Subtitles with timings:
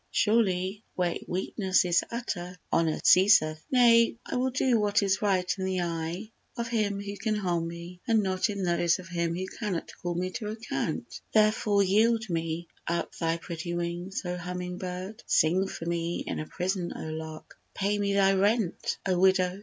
[0.09, 3.63] Surely, where weakness is utter, honour ceaseth.
[3.71, 7.67] Nay, I will do what is right in the eye of him who can harm
[7.67, 11.21] me, And not in those of him who cannot call me to account.
[11.35, 15.21] Therefore yield me up thy pretty wings, O humming bird!
[15.27, 17.59] Sing for me in a prison, O lark!
[17.75, 19.59] Pay me thy rent, O widow!